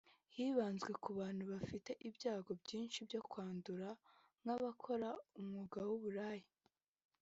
hibanzwe 0.35 0.91
ku 1.03 1.09
bantu 1.19 1.43
bafite 1.53 1.91
ibyago 2.07 2.51
byinshi 2.61 2.97
byo 3.07 3.21
kwandura 3.29 3.89
nk’abakora 4.43 5.09
umwuga 5.39 5.79
w’uburaya 5.87 6.49